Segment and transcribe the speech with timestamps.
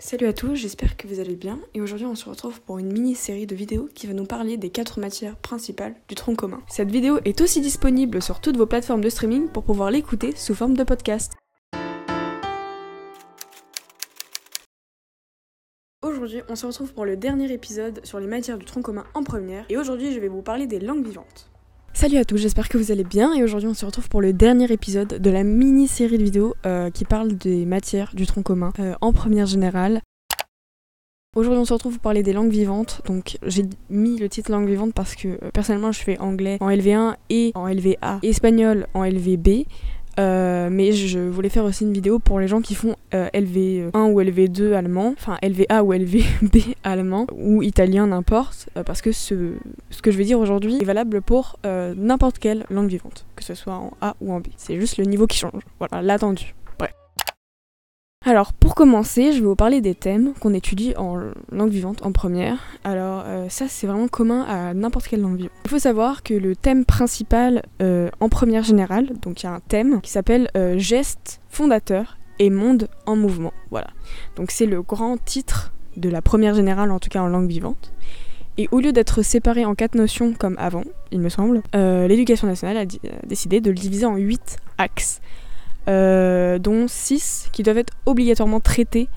[0.00, 2.92] Salut à tous, j'espère que vous allez bien et aujourd'hui on se retrouve pour une
[2.92, 6.62] mini-série de vidéos qui va nous parler des quatre matières principales du tronc commun.
[6.68, 10.54] Cette vidéo est aussi disponible sur toutes vos plateformes de streaming pour pouvoir l'écouter sous
[10.54, 11.32] forme de podcast.
[16.04, 19.24] Aujourd'hui, on se retrouve pour le dernier épisode sur les matières du tronc commun en
[19.24, 21.50] première et aujourd'hui je vais vous parler des langues vivantes.
[21.98, 24.32] Salut à tous, j'espère que vous allez bien et aujourd'hui on se retrouve pour le
[24.32, 28.72] dernier épisode de la mini-série de vidéos euh, qui parle des matières du tronc commun
[28.78, 30.00] euh, en première générale.
[31.34, 34.68] Aujourd'hui on se retrouve pour parler des langues vivantes, donc j'ai mis le titre langue
[34.68, 39.02] vivante parce que euh, personnellement je fais anglais en LV1 et en LVA, espagnol en
[39.02, 39.66] LVB.
[40.18, 44.10] Euh, mais je voulais faire aussi une vidéo pour les gens qui font euh, LV1
[44.10, 49.52] ou LV2 allemand, enfin LVA ou LVB allemand, ou italien, n'importe, euh, parce que ce,
[49.90, 53.54] ce, que je vais dire aujourd'hui est valable pour n'importe quelle langue vivante, que ce
[53.54, 54.46] soit en A ou en B.
[54.56, 55.62] C'est juste le niveau qui change.
[55.78, 56.54] Voilà, l'attendu.
[58.28, 61.18] Alors pour commencer, je vais vous parler des thèmes qu'on étudie en
[61.50, 62.58] langue vivante en première.
[62.84, 65.52] Alors euh, ça c'est vraiment commun à n'importe quelle langue vivante.
[65.64, 69.52] Il faut savoir que le thème principal euh, en première générale, donc il y a
[69.52, 73.54] un thème qui s'appelle euh, geste fondateur et monde en mouvement.
[73.70, 73.86] Voilà.
[74.36, 77.94] Donc c'est le grand titre de la première générale en tout cas en langue vivante.
[78.58, 82.76] Et au lieu d'être séparé en quatre notions comme avant, il me semble, l'éducation nationale
[82.76, 85.22] a, a, décidé de le diviser en huit axes.
[85.88, 89.08] Euh, dont 6 qui doivent être obligatoirement traités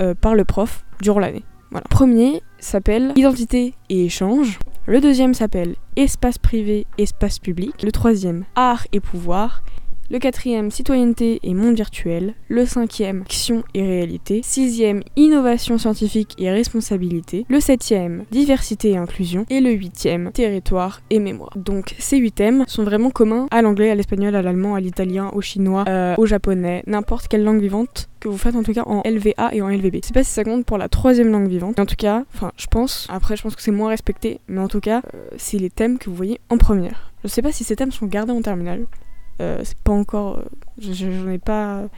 [0.00, 1.42] euh, par le prof durant l'année.
[1.72, 1.84] Voilà.
[1.90, 4.60] Le premier s'appelle identité et échange.
[4.86, 7.82] Le deuxième s'appelle espace privé, espace public.
[7.82, 9.64] Le troisième, art et pouvoir.
[10.10, 12.34] Le quatrième, citoyenneté et monde virtuel.
[12.48, 14.42] Le cinquième, action et réalité.
[14.44, 17.46] Sixième, innovation scientifique et responsabilité.
[17.48, 19.46] Le septième, diversité et inclusion.
[19.48, 21.56] Et le huitième, territoire et mémoire.
[21.56, 25.30] Donc ces huit thèmes sont vraiment communs à l'anglais, à l'espagnol, à l'allemand, à l'italien,
[25.32, 28.84] au chinois, euh, au japonais, n'importe quelle langue vivante que vous faites en tout cas
[28.86, 30.00] en LVA et en LVB.
[30.02, 31.80] Je sais pas si ça compte pour la troisième langue vivante.
[31.80, 34.68] En tout cas, enfin je pense, après je pense que c'est moins respecté, mais en
[34.68, 37.10] tout cas, euh, c'est les thèmes que vous voyez en première.
[37.22, 38.86] Je sais pas si ces thèmes sont gardés en terminale.
[39.40, 40.38] Euh, c'est pas encore.
[40.38, 40.44] Euh,
[40.78, 41.88] j'en ai pas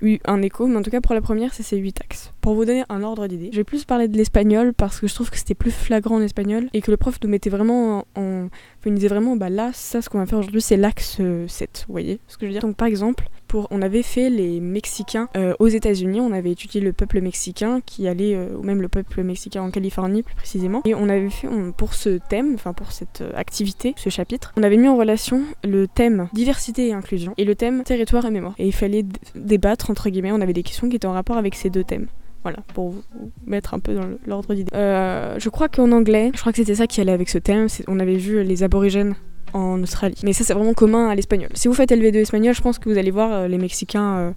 [0.00, 2.32] eu un écho, mais en tout cas pour la première, c'est ces 8 axes.
[2.48, 5.14] Pour vous donner un ordre d'idée, je vais plus parler de l'espagnol parce que je
[5.14, 8.48] trouve que c'était plus flagrant en espagnol et que le prof nous mettait vraiment en.
[8.86, 11.20] Il nous disait vraiment, bah là, ça, ce qu'on va faire aujourd'hui, c'est l'axe 7,
[11.20, 11.46] euh,
[11.86, 12.62] vous voyez ce que je veux dire?
[12.62, 16.94] Donc par exemple, on avait fait les Mexicains euh, aux États-Unis, on avait étudié le
[16.94, 20.94] peuple mexicain qui allait, euh, ou même le peuple mexicain en Californie plus précisément, et
[20.94, 24.88] on avait fait pour ce thème, enfin pour cette activité, ce chapitre, on avait mis
[24.88, 28.54] en relation le thème diversité et inclusion et le thème territoire et mémoire.
[28.56, 29.04] Et il fallait
[29.34, 32.08] débattre entre guillemets, on avait des questions qui étaient en rapport avec ces deux thèmes.
[32.42, 33.02] Voilà, pour vous
[33.46, 34.70] mettre un peu dans l'ordre d'idée.
[34.72, 37.98] je crois qu'en anglais, je crois que c'était ça qui allait avec ce thème, on
[37.98, 39.14] avait vu les aborigènes
[39.52, 40.16] en Australie.
[40.22, 41.50] Mais ça, c'est vraiment commun à l'espagnol.
[41.54, 44.32] Si vous faites LV2 espagnol, je pense que vous allez voir euh, les Mexicains euh,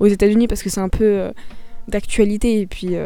[0.00, 1.30] aux États-Unis parce que c'est un peu euh,
[1.88, 2.60] d'actualité.
[2.60, 2.96] Et puis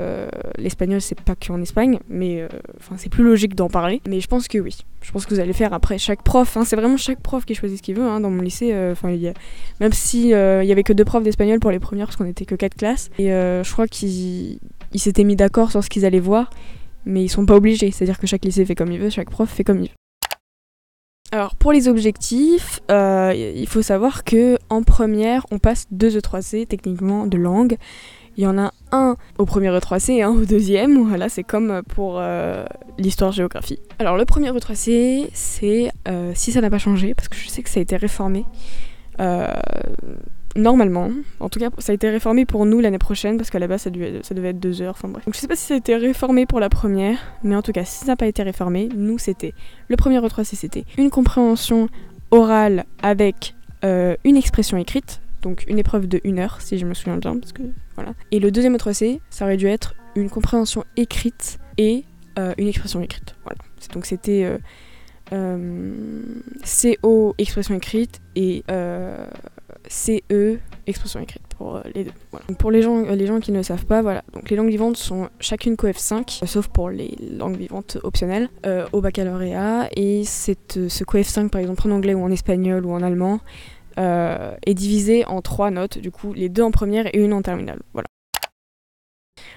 [0.58, 2.46] l'espagnol, c'est pas qu'en Espagne, mais
[2.78, 4.00] enfin c'est plus logique d'en parler.
[4.08, 4.76] Mais je pense que oui.
[5.02, 6.56] Je pense que vous allez faire après chaque prof.
[6.56, 8.06] Hein, c'est vraiment chaque prof qui choisit ce qu'il veut.
[8.06, 9.16] Hein, dans mon lycée, enfin
[9.80, 12.44] même si il y avait que deux profs d'espagnol pour les premières parce qu'on était
[12.44, 13.10] que quatre classes.
[13.18, 14.58] Et je crois qu'ils
[14.94, 16.50] s'étaient mis d'accord sur ce qu'ils allaient voir
[17.04, 17.90] mais ils sont pas obligés.
[17.90, 19.94] C'est-à-dire que chaque lycée fait comme il veut, chaque prof fait comme il veut.
[21.32, 26.66] Alors pour les objectifs, euh, il faut savoir que en première, on passe deux E3C
[26.66, 27.76] techniquement de langue.
[28.36, 31.06] Il y en a un au premier E3C et un au deuxième.
[31.06, 32.64] Voilà, c'est comme pour euh,
[32.98, 33.78] l'histoire-géographie.
[33.98, 37.62] Alors le premier E3C, c'est euh, si ça n'a pas changé, parce que je sais
[37.62, 38.44] que ça a été réformé.
[40.56, 43.68] Normalement, en tout cas, ça a été réformé pour nous l'année prochaine parce qu'à la
[43.68, 44.94] base ça devait, être deux heures.
[44.96, 45.24] Enfin bref.
[45.24, 47.70] Donc je sais pas si ça a été réformé pour la première, mais en tout
[47.70, 49.54] cas, si ça n'a pas été réformé, nous c'était
[49.88, 51.88] le premier E3C, c'était une compréhension
[52.32, 53.54] orale avec
[53.84, 57.36] euh, une expression écrite, donc une épreuve de une heure si je me souviens bien,
[57.38, 57.62] parce que
[57.94, 58.14] voilà.
[58.30, 62.04] Et le deuxième E3C, ça aurait dû être une compréhension écrite et
[62.38, 63.34] euh, une expression écrite.
[63.44, 63.58] Voilà.
[63.92, 64.58] Donc c'était euh,
[65.32, 66.22] euh
[66.64, 68.62] CO expression écrite et
[69.88, 72.12] CE, expression écrite pour les deux.
[72.58, 74.22] pour les gens, les gens qui ne savent pas, voilà.
[74.32, 78.48] Donc les langues vivantes sont chacune coef 5, sauf pour les langues vivantes optionnelles,
[78.92, 79.88] au baccalauréat.
[79.96, 83.40] Et cette, ce coef 5, par exemple en anglais ou en espagnol ou en allemand,
[84.00, 87.80] est divisé en trois notes, du coup les deux en première et une en terminale.
[87.92, 88.06] Voilà.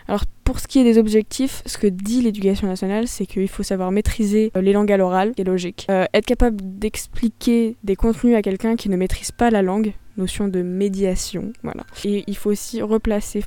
[0.07, 3.63] Alors pour ce qui est des objectifs, ce que dit l'éducation nationale, c'est qu'il faut
[3.63, 5.87] savoir maîtriser euh, les langues à l'oral, qui est logique.
[5.89, 10.47] Euh, être capable d'expliquer des contenus à quelqu'un qui ne maîtrise pas la langue, notion
[10.47, 11.83] de médiation, voilà.
[12.03, 12.81] Et il faut aussi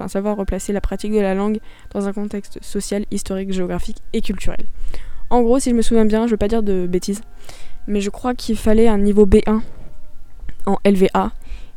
[0.09, 1.59] savoir replacer la pratique de la langue
[1.93, 4.67] dans un contexte social, historique, géographique et culturel.
[5.31, 7.21] En gros, si je me souviens bien, je veux pas dire de bêtises,
[7.87, 9.61] mais je crois qu'il fallait un niveau B1
[10.67, 11.33] en LVA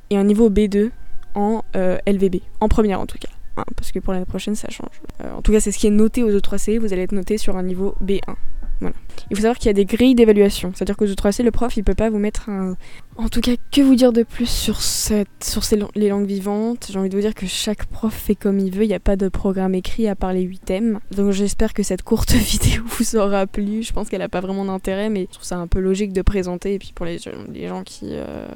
[0.09, 0.89] et un niveau B2
[1.35, 4.69] en euh, LVB, en première en tout cas 1, parce que pour l'année prochaine ça
[4.69, 5.01] change.
[5.23, 7.37] Euh, en tout cas, c'est ce qui est noté aux E3C, vous allez être noté
[7.37, 8.35] sur un niveau B1.
[8.81, 8.95] Voilà.
[9.29, 10.71] Il faut savoir qu'il y a des grilles d'évaluation.
[10.73, 12.77] C'est-à-dire qu'aux E3C, le prof, il peut pas vous mettre un.
[13.17, 16.87] En tout cas, que vous dire de plus sur, cette, sur ces, les langues vivantes
[16.89, 18.85] J'ai envie de vous dire que chaque prof fait comme il veut.
[18.85, 20.99] Il n'y a pas de programme écrit à part les 8 thèmes.
[21.11, 23.83] Donc j'espère que cette courte vidéo vous aura plu.
[23.83, 26.21] Je pense qu'elle n'a pas vraiment d'intérêt, mais je trouve ça un peu logique de
[26.21, 26.75] présenter.
[26.75, 27.19] Et puis pour les,
[27.53, 28.11] les gens qui.
[28.11, 28.47] Euh,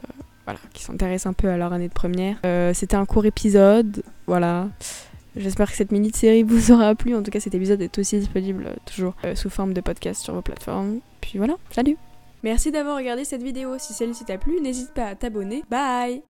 [0.46, 2.38] voilà, qui s'intéressent un peu à leur année de première.
[2.46, 4.70] Euh, C'était un court épisode, voilà.
[5.36, 7.16] J'espère que cette mini-série vous aura plu.
[7.16, 10.22] En tout cas, cet épisode est aussi disponible euh, toujours euh, sous forme de podcast
[10.22, 11.00] sur vos plateformes.
[11.22, 11.98] Puis voilà, salut
[12.44, 13.78] Merci d'avoir regardé cette vidéo.
[13.80, 15.64] Si celle-ci t'a plu, n'hésite pas à t'abonner.
[15.72, 16.22] Bye